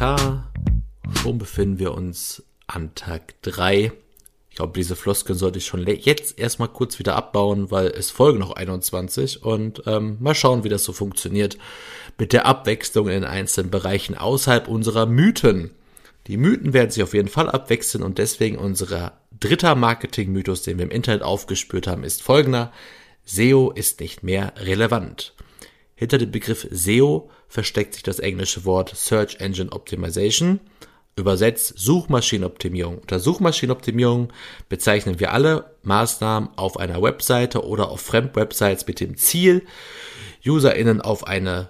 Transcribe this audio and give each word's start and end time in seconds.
Schon 0.00 1.36
befinden 1.36 1.78
wir 1.78 1.92
uns 1.92 2.42
an 2.66 2.94
Tag 2.94 3.34
drei. 3.42 3.92
Ich 4.48 4.56
glaube, 4.56 4.72
diese 4.74 4.96
Floskeln 4.96 5.38
sollte 5.38 5.58
ich 5.58 5.66
schon 5.66 5.86
jetzt 5.86 6.38
erstmal 6.38 6.68
kurz 6.68 6.98
wieder 6.98 7.16
abbauen, 7.16 7.70
weil 7.70 7.88
es 7.88 8.10
folgen 8.10 8.38
noch 8.38 8.52
21 8.52 9.42
und 9.42 9.82
ähm, 9.84 10.16
mal 10.18 10.34
schauen, 10.34 10.64
wie 10.64 10.70
das 10.70 10.84
so 10.84 10.94
funktioniert 10.94 11.58
mit 12.16 12.32
der 12.32 12.46
Abwechslung 12.46 13.08
in 13.08 13.12
den 13.12 13.24
einzelnen 13.24 13.70
Bereichen 13.70 14.16
außerhalb 14.16 14.68
unserer 14.68 15.04
Mythen. 15.04 15.72
Die 16.28 16.38
Mythen 16.38 16.72
werden 16.72 16.90
sich 16.90 17.02
auf 17.02 17.12
jeden 17.12 17.28
Fall 17.28 17.50
abwechseln 17.50 18.02
und 18.02 18.16
deswegen 18.16 18.56
unser 18.56 19.20
dritter 19.38 19.74
Marketing-Mythos, 19.74 20.62
den 20.62 20.78
wir 20.78 20.86
im 20.86 20.90
Internet 20.90 21.22
aufgespürt 21.22 21.86
haben, 21.86 22.04
ist 22.04 22.22
folgender. 22.22 22.72
SEO 23.26 23.70
ist 23.70 24.00
nicht 24.00 24.22
mehr 24.22 24.54
relevant. 24.56 25.34
Hinter 26.00 26.16
dem 26.16 26.30
Begriff 26.30 26.66
SEO 26.70 27.28
versteckt 27.46 27.92
sich 27.92 28.02
das 28.02 28.20
englische 28.20 28.64
Wort 28.64 28.90
Search 28.96 29.36
Engine 29.38 29.70
Optimization, 29.70 30.58
übersetzt 31.14 31.74
Suchmaschinenoptimierung. 31.76 33.00
Unter 33.00 33.20
Suchmaschinenoptimierung 33.20 34.32
bezeichnen 34.70 35.20
wir 35.20 35.34
alle 35.34 35.76
Maßnahmen 35.82 36.48
auf 36.56 36.78
einer 36.78 37.02
Webseite 37.02 37.66
oder 37.66 37.90
auf 37.90 38.00
Fremdwebsites 38.00 38.86
mit 38.86 39.00
dem 39.00 39.18
Ziel, 39.18 39.66
UserInnen 40.42 41.02
auf 41.02 41.26
eine 41.26 41.68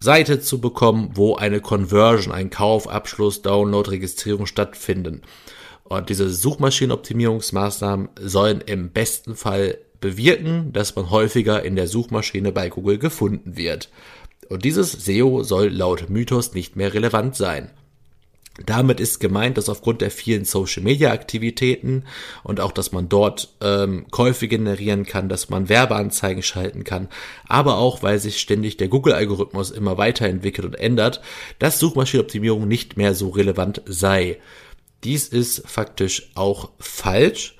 Seite 0.00 0.42
zu 0.42 0.60
bekommen, 0.60 1.12
wo 1.14 1.36
eine 1.36 1.62
Conversion, 1.62 2.34
ein 2.34 2.50
Kauf, 2.50 2.88
Abschluss, 2.88 3.40
Download, 3.40 3.88
Registrierung 3.88 4.44
stattfinden. 4.44 5.22
Und 5.84 6.10
diese 6.10 6.28
Suchmaschinenoptimierungsmaßnahmen 6.28 8.10
sollen 8.20 8.60
im 8.60 8.90
besten 8.90 9.34
Fall 9.34 9.78
bewirken, 10.00 10.72
dass 10.72 10.96
man 10.96 11.10
häufiger 11.10 11.62
in 11.62 11.76
der 11.76 11.86
Suchmaschine 11.86 12.52
bei 12.52 12.68
Google 12.68 12.98
gefunden 12.98 13.56
wird. 13.56 13.90
Und 14.48 14.64
dieses 14.64 14.92
SEO 14.92 15.42
soll 15.42 15.68
laut 15.68 16.10
Mythos 16.10 16.54
nicht 16.54 16.76
mehr 16.76 16.92
relevant 16.92 17.36
sein. 17.36 17.70
Damit 18.66 19.00
ist 19.00 19.20
gemeint, 19.20 19.56
dass 19.56 19.68
aufgrund 19.68 20.00
der 20.00 20.10
vielen 20.10 20.44
Social-Media-Aktivitäten 20.44 22.04
und 22.42 22.60
auch, 22.60 22.72
dass 22.72 22.92
man 22.92 23.08
dort 23.08 23.54
ähm, 23.60 24.06
Käufe 24.10 24.48
generieren 24.48 25.06
kann, 25.06 25.28
dass 25.28 25.48
man 25.48 25.68
Werbeanzeigen 25.68 26.42
schalten 26.42 26.84
kann, 26.84 27.08
aber 27.46 27.78
auch, 27.78 28.02
weil 28.02 28.18
sich 28.18 28.40
ständig 28.40 28.76
der 28.76 28.88
Google-Algorithmus 28.88 29.70
immer 29.70 29.96
weiterentwickelt 29.98 30.66
und 30.66 30.74
ändert, 30.74 31.22
dass 31.58 31.78
Suchmaschinenoptimierung 31.78 32.66
nicht 32.66 32.96
mehr 32.96 33.14
so 33.14 33.30
relevant 33.30 33.82
sei. 33.86 34.38
Dies 35.04 35.28
ist 35.28 35.62
faktisch 35.66 36.30
auch 36.34 36.70
falsch, 36.78 37.56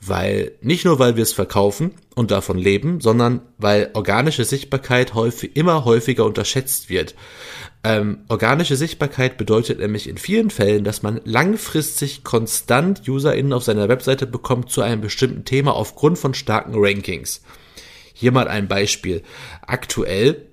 weil 0.00 0.52
nicht 0.60 0.84
nur 0.84 0.98
weil 0.98 1.16
wir 1.16 1.22
es 1.22 1.32
verkaufen 1.32 1.92
und 2.14 2.30
davon 2.30 2.56
leben, 2.56 3.00
sondern 3.00 3.42
weil 3.58 3.90
organische 3.94 4.44
Sichtbarkeit 4.44 5.14
häufig 5.14 5.56
immer 5.56 5.84
häufiger 5.84 6.24
unterschätzt 6.24 6.88
wird. 6.88 7.14
Ähm, 7.84 8.18
organische 8.28 8.76
Sichtbarkeit 8.76 9.38
bedeutet 9.38 9.80
nämlich 9.80 10.08
in 10.08 10.18
vielen 10.18 10.50
Fällen, 10.50 10.84
dass 10.84 11.02
man 11.02 11.20
langfristig 11.24 12.24
konstant 12.24 13.08
UserInnen 13.08 13.52
auf 13.52 13.64
seiner 13.64 13.88
Webseite 13.88 14.26
bekommt 14.26 14.70
zu 14.70 14.82
einem 14.82 15.00
bestimmten 15.00 15.44
Thema 15.44 15.74
aufgrund 15.74 16.18
von 16.18 16.34
starken 16.34 16.74
Rankings. 16.76 17.42
Hier 18.14 18.32
mal 18.32 18.48
ein 18.48 18.68
Beispiel. 18.68 19.22
Aktuell 19.62 20.46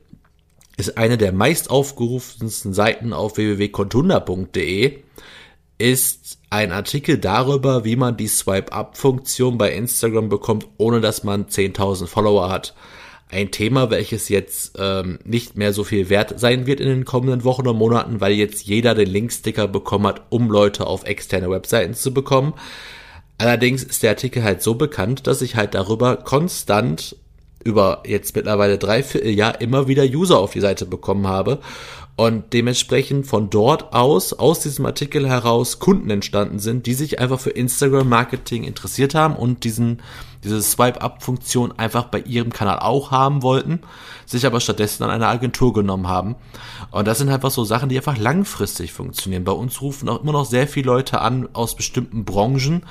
ist 0.77 0.97
eine 0.97 1.17
der 1.17 1.31
meist 1.31 1.69
aufgerufensten 1.69 2.73
Seiten 2.73 3.13
auf 3.13 3.37
www.contunda.de 3.37 4.99
ist 5.77 6.39
ein 6.49 6.71
Artikel 6.71 7.17
darüber, 7.17 7.83
wie 7.83 7.95
man 7.95 8.17
die 8.17 8.27
Swipe-Up-Funktion 8.27 9.57
bei 9.57 9.73
Instagram 9.73 10.29
bekommt, 10.29 10.67
ohne 10.77 11.01
dass 11.01 11.23
man 11.23 11.45
10.000 11.45 12.07
Follower 12.07 12.49
hat 12.49 12.73
ein 13.29 13.51
Thema, 13.51 13.89
welches 13.89 14.29
jetzt 14.29 14.77
ähm, 14.79 15.19
nicht 15.23 15.57
mehr 15.57 15.73
so 15.73 15.83
viel 15.83 16.09
wert 16.09 16.39
sein 16.39 16.67
wird 16.67 16.79
in 16.79 16.87
den 16.87 17.05
kommenden 17.05 17.43
Wochen 17.43 17.67
und 17.67 17.77
Monaten, 17.77 18.21
weil 18.21 18.33
jetzt 18.33 18.65
jeder 18.65 18.93
den 18.93 19.09
Linksticker 19.09 19.67
bekommen 19.67 20.07
hat, 20.07 20.21
um 20.29 20.49
Leute 20.49 20.85
auf 20.85 21.05
externe 21.05 21.49
Webseiten 21.49 21.95
zu 21.95 22.13
bekommen. 22.13 22.53
Allerdings 23.37 23.83
ist 23.83 24.03
der 24.03 24.11
Artikel 24.11 24.43
halt 24.43 24.61
so 24.61 24.75
bekannt, 24.75 25.27
dass 25.27 25.41
ich 25.41 25.55
halt 25.55 25.73
darüber 25.73 26.17
konstant 26.17 27.17
über 27.63 28.03
jetzt 28.05 28.35
mittlerweile 28.35 28.77
drei 28.77 29.01
Vierteljahr 29.01 29.59
immer 29.59 29.87
wieder 29.87 30.03
User 30.03 30.37
auf 30.37 30.53
die 30.53 30.61
Seite 30.61 30.85
bekommen 30.85 31.27
habe 31.27 31.59
und 32.15 32.53
dementsprechend 32.53 33.27
von 33.27 33.49
dort 33.49 33.93
aus, 33.93 34.31
aus 34.31 34.61
diesem 34.61 34.85
Artikel 34.85 35.27
heraus 35.27 35.79
Kunden 35.79 36.09
entstanden 36.09 36.59
sind, 36.59 36.85
die 36.85 36.93
sich 36.93 37.19
einfach 37.19 37.39
für 37.39 37.49
Instagram 37.49 38.07
Marketing 38.07 38.63
interessiert 38.63 39.15
haben 39.15 39.35
und 39.35 39.65
diesen 39.65 40.01
diese 40.45 40.61
Swipe-Up-Funktion 40.61 41.73
einfach 41.77 42.05
bei 42.05 42.19
ihrem 42.19 42.53
Kanal 42.53 42.79
auch 42.79 43.11
haben 43.11 43.41
wollten, 43.41 43.79
sich 44.25 44.45
aber 44.45 44.59
stattdessen 44.59 45.03
an 45.03 45.09
eine 45.09 45.27
Agentur 45.27 45.73
genommen 45.73 46.07
haben. 46.07 46.35
Und 46.91 47.07
das 47.07 47.17
sind 47.17 47.29
einfach 47.29 47.49
so 47.49 47.65
Sachen, 47.65 47.89
die 47.89 47.97
einfach 47.97 48.17
langfristig 48.17 48.93
funktionieren. 48.93 49.43
Bei 49.43 49.51
uns 49.51 49.81
rufen 49.81 50.07
auch 50.07 50.21
immer 50.21 50.31
noch 50.31 50.45
sehr 50.45 50.67
viele 50.67 50.85
Leute 50.85 51.19
an 51.19 51.49
aus 51.53 51.75
bestimmten 51.75 52.25
Branchen, 52.25 52.83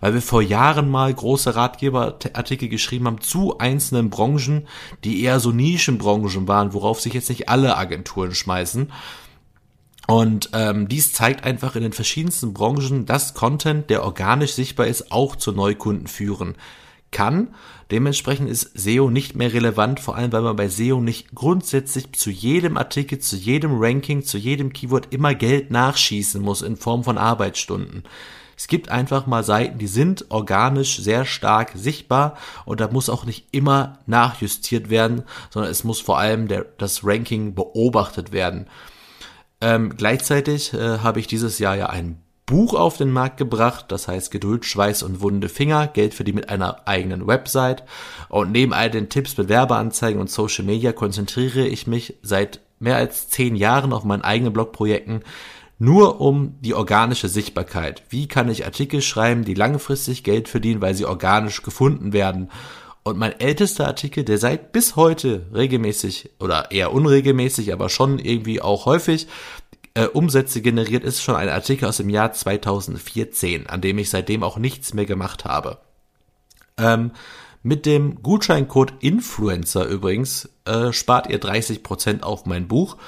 weil 0.00 0.14
wir 0.14 0.22
vor 0.22 0.40
Jahren 0.40 0.90
mal 0.90 1.12
große 1.12 1.54
Ratgeberartikel 1.54 2.68
geschrieben 2.68 3.06
haben 3.06 3.20
zu 3.20 3.58
einzelnen 3.58 4.08
Branchen, 4.08 4.66
die 5.04 5.22
eher 5.22 5.38
so 5.38 5.52
Nischenbranchen 5.52 6.48
waren, 6.48 6.72
worauf 6.72 7.00
sich 7.00 7.12
jetzt 7.12 7.28
nicht 7.28 7.48
alle 7.50 7.76
Agenturen 7.76 8.34
schmeißen. 8.34 8.71
Und 10.08 10.50
ähm, 10.52 10.88
dies 10.88 11.12
zeigt 11.12 11.44
einfach 11.44 11.76
in 11.76 11.82
den 11.82 11.92
verschiedensten 11.92 12.52
Branchen, 12.52 13.06
dass 13.06 13.34
Content, 13.34 13.88
der 13.88 14.04
organisch 14.04 14.52
sichtbar 14.52 14.86
ist, 14.86 15.12
auch 15.12 15.36
zu 15.36 15.52
Neukunden 15.52 16.08
führen 16.08 16.56
kann. 17.12 17.54
Dementsprechend 17.90 18.48
ist 18.48 18.72
SEO 18.74 19.10
nicht 19.10 19.36
mehr 19.36 19.52
relevant, 19.52 20.00
vor 20.00 20.16
allem 20.16 20.32
weil 20.32 20.42
man 20.42 20.56
bei 20.56 20.68
SEO 20.68 21.00
nicht 21.00 21.34
grundsätzlich 21.34 22.12
zu 22.12 22.30
jedem 22.30 22.76
Artikel, 22.76 23.18
zu 23.18 23.36
jedem 23.36 23.78
Ranking, 23.78 24.24
zu 24.24 24.38
jedem 24.38 24.72
Keyword 24.72 25.12
immer 25.12 25.34
Geld 25.34 25.70
nachschießen 25.70 26.42
muss 26.42 26.62
in 26.62 26.76
Form 26.76 27.04
von 27.04 27.18
Arbeitsstunden. 27.18 28.02
Es 28.62 28.68
gibt 28.68 28.90
einfach 28.90 29.26
mal 29.26 29.42
Seiten, 29.42 29.78
die 29.78 29.88
sind 29.88 30.26
organisch 30.28 30.98
sehr 30.98 31.24
stark 31.24 31.72
sichtbar 31.74 32.36
und 32.64 32.78
da 32.78 32.86
muss 32.86 33.10
auch 33.10 33.24
nicht 33.24 33.48
immer 33.50 33.98
nachjustiert 34.06 34.88
werden, 34.88 35.24
sondern 35.50 35.72
es 35.72 35.82
muss 35.82 36.00
vor 36.00 36.20
allem 36.20 36.46
der, 36.46 36.66
das 36.78 37.04
Ranking 37.04 37.56
beobachtet 37.56 38.30
werden. 38.30 38.68
Ähm, 39.60 39.96
gleichzeitig 39.96 40.72
äh, 40.74 40.98
habe 40.98 41.18
ich 41.18 41.26
dieses 41.26 41.58
Jahr 41.58 41.74
ja 41.74 41.86
ein 41.86 42.22
Buch 42.46 42.74
auf 42.74 42.96
den 42.96 43.10
Markt 43.10 43.36
gebracht, 43.36 43.86
das 43.88 44.06
heißt 44.06 44.30
Geduld, 44.30 44.64
Schweiß 44.64 45.02
und 45.02 45.20
wunde 45.20 45.48
Finger, 45.48 45.88
Geld 45.88 46.14
für 46.14 46.22
die 46.22 46.32
mit 46.32 46.48
einer 46.48 46.86
eigenen 46.86 47.26
Website. 47.26 47.82
Und 48.28 48.52
neben 48.52 48.72
all 48.72 48.90
den 48.90 49.08
Tipps 49.08 49.36
mit 49.36 49.48
Werbeanzeigen 49.48 50.20
und 50.20 50.30
Social 50.30 50.64
Media 50.64 50.92
konzentriere 50.92 51.66
ich 51.66 51.88
mich 51.88 52.14
seit 52.22 52.60
mehr 52.78 52.94
als 52.96 53.28
zehn 53.28 53.56
Jahren 53.56 53.92
auf 53.92 54.04
meinen 54.04 54.22
eigenen 54.22 54.52
Blogprojekten 54.52 55.24
nur 55.82 56.20
um 56.20 56.54
die 56.60 56.74
organische 56.74 57.28
Sichtbarkeit. 57.28 58.04
Wie 58.08 58.28
kann 58.28 58.48
ich 58.48 58.64
Artikel 58.64 59.02
schreiben, 59.02 59.44
die 59.44 59.54
langfristig 59.54 60.22
Geld 60.22 60.48
verdienen, 60.48 60.80
weil 60.80 60.94
sie 60.94 61.06
organisch 61.06 61.62
gefunden 61.62 62.12
werden? 62.12 62.52
Und 63.02 63.18
mein 63.18 63.40
ältester 63.40 63.88
Artikel, 63.88 64.22
der 64.22 64.38
seit 64.38 64.70
bis 64.70 64.94
heute 64.94 65.44
regelmäßig 65.52 66.30
oder 66.38 66.70
eher 66.70 66.92
unregelmäßig, 66.92 67.72
aber 67.72 67.88
schon 67.88 68.20
irgendwie 68.20 68.62
auch 68.62 68.86
häufig 68.86 69.26
äh, 69.94 70.06
Umsätze 70.06 70.62
generiert, 70.62 71.02
ist 71.02 71.20
schon 71.20 71.34
ein 71.34 71.48
Artikel 71.48 71.88
aus 71.88 71.96
dem 71.96 72.10
Jahr 72.10 72.32
2014, 72.32 73.66
an 73.66 73.80
dem 73.80 73.98
ich 73.98 74.08
seitdem 74.08 74.44
auch 74.44 74.58
nichts 74.58 74.94
mehr 74.94 75.06
gemacht 75.06 75.44
habe. 75.44 75.78
Ähm, 76.78 77.10
mit 77.64 77.86
dem 77.86 78.22
Gutscheincode 78.22 78.94
Influencer 79.00 79.86
übrigens 79.86 80.48
äh, 80.64 80.92
spart 80.92 81.28
ihr 81.28 81.40
30% 81.40 82.22
auf 82.22 82.46
mein 82.46 82.68
Buch. 82.68 82.98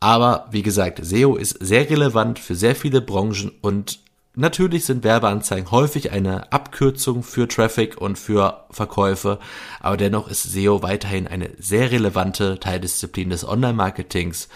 Aber 0.00 0.46
wie 0.50 0.62
gesagt, 0.62 1.04
SEO 1.04 1.36
ist 1.36 1.56
sehr 1.60 1.88
relevant 1.88 2.38
für 2.38 2.54
sehr 2.54 2.76
viele 2.76 3.00
Branchen 3.00 3.50
und 3.62 4.00
natürlich 4.34 4.84
sind 4.84 5.04
Werbeanzeigen 5.04 5.70
häufig 5.70 6.12
eine 6.12 6.52
Abkürzung 6.52 7.22
für 7.22 7.48
Traffic 7.48 8.00
und 8.00 8.18
für 8.18 8.66
Verkäufe, 8.70 9.38
aber 9.80 9.96
dennoch 9.96 10.28
ist 10.28 10.42
SEO 10.42 10.82
weiterhin 10.82 11.26
eine 11.26 11.50
sehr 11.58 11.90
relevante 11.90 12.60
Teildisziplin 12.60 13.30
des 13.30 13.48
Online-Marketings 13.48 14.48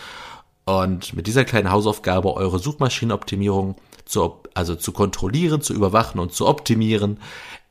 und 0.67 1.15
mit 1.15 1.27
dieser 1.27 1.45
kleinen 1.45 1.71
Hausaufgabe 1.71 2.35
eure 2.35 2.59
Suchmaschinenoptimierung 2.59 3.77
zu, 4.05 4.43
also 4.55 4.77
zu 4.77 4.93
kontrollieren, 4.93 5.63
zu 5.63 5.73
überwachen 5.73 6.21
und 6.21 6.35
zu 6.35 6.47
optimieren, 6.47 7.19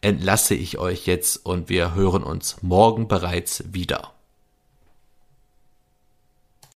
entlasse 0.02 0.56
ich 0.56 0.80
euch 0.80 1.06
jetzt 1.06 1.46
und 1.46 1.70
wir 1.70 1.94
hören 1.94 2.24
uns 2.24 2.58
morgen 2.62 3.08
bereits 3.08 3.64
wieder. 3.72 4.14